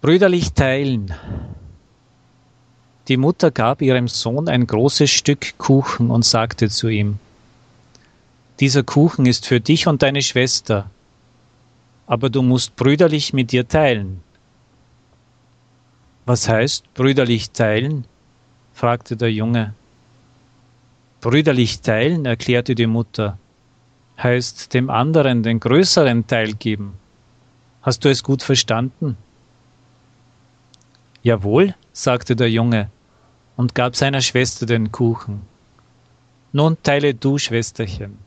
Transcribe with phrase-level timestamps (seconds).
[0.00, 1.12] Brüderlich teilen.
[3.08, 7.18] Die Mutter gab ihrem Sohn ein großes Stück Kuchen und sagte zu ihm,
[8.60, 10.88] Dieser Kuchen ist für dich und deine Schwester,
[12.06, 14.22] aber du musst brüderlich mit dir teilen.
[16.26, 18.04] Was heißt brüderlich teilen?
[18.74, 19.74] fragte der Junge.
[21.20, 23.36] Brüderlich teilen, erklärte die Mutter,
[24.22, 26.92] heißt dem anderen den größeren Teil geben.
[27.82, 29.16] Hast du es gut verstanden?
[31.22, 32.90] Jawohl, sagte der Junge
[33.56, 35.42] und gab seiner Schwester den Kuchen.
[36.52, 38.18] Nun teile du, Schwesterchen.